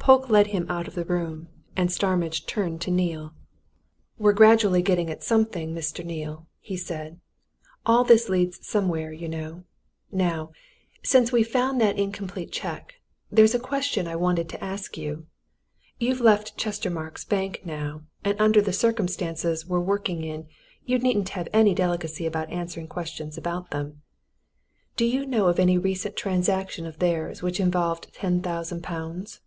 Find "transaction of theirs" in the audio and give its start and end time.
26.16-27.42